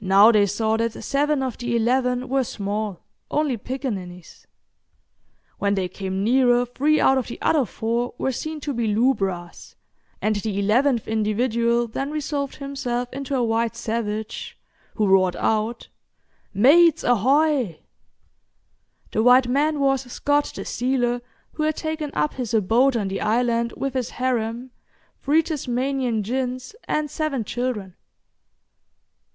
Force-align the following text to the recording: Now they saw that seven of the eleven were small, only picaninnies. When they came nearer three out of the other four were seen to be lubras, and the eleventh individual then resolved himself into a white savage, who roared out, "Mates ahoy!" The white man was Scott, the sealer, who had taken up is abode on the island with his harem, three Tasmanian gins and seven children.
Now 0.00 0.32
they 0.32 0.46
saw 0.46 0.78
that 0.78 0.92
seven 1.04 1.42
of 1.42 1.58
the 1.58 1.76
eleven 1.76 2.30
were 2.30 2.44
small, 2.44 3.02
only 3.30 3.58
picaninnies. 3.58 4.46
When 5.58 5.74
they 5.74 5.86
came 5.86 6.24
nearer 6.24 6.64
three 6.64 6.98
out 6.98 7.18
of 7.18 7.26
the 7.26 7.38
other 7.42 7.66
four 7.66 8.14
were 8.16 8.32
seen 8.32 8.60
to 8.60 8.72
be 8.72 8.86
lubras, 8.88 9.74
and 10.22 10.36
the 10.36 10.58
eleventh 10.60 11.06
individual 11.06 11.86
then 11.88 12.10
resolved 12.10 12.56
himself 12.56 13.12
into 13.12 13.36
a 13.36 13.42
white 13.44 13.76
savage, 13.76 14.58
who 14.94 15.06
roared 15.06 15.36
out, 15.36 15.88
"Mates 16.54 17.04
ahoy!" 17.04 17.80
The 19.12 19.22
white 19.22 19.46
man 19.46 19.78
was 19.78 20.10
Scott, 20.10 20.52
the 20.54 20.64
sealer, 20.64 21.20
who 21.52 21.64
had 21.64 21.76
taken 21.76 22.10
up 22.14 22.40
is 22.40 22.54
abode 22.54 22.96
on 22.96 23.08
the 23.08 23.20
island 23.20 23.74
with 23.76 23.92
his 23.92 24.08
harem, 24.08 24.70
three 25.20 25.42
Tasmanian 25.42 26.22
gins 26.22 26.74
and 26.88 27.10
seven 27.10 27.44
children. 27.44 27.94